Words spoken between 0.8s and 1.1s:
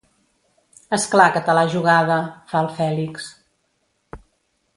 És